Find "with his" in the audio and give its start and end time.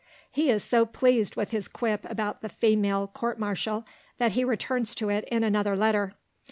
1.35-1.67